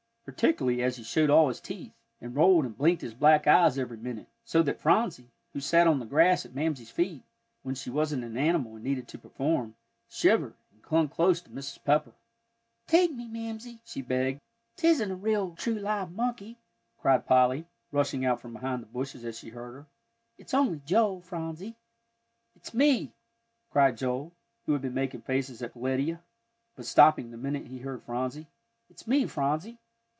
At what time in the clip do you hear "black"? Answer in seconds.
3.15-3.47